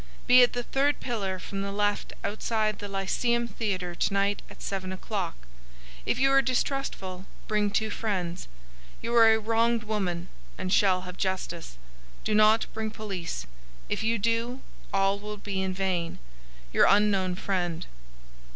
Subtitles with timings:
[0.25, 4.63] 'Be at the third pillar from the left outside the Lyceum Theatre to night at
[4.63, 5.35] seven o'clock.
[6.07, 8.47] If you are distrustful, bring two friends.
[9.03, 11.77] You are a wronged woman, and shall have justice.
[12.23, 13.45] Do not bring police.
[13.89, 14.61] If you do,
[14.91, 16.17] all will be in vain.
[16.73, 17.85] Your unknown friend.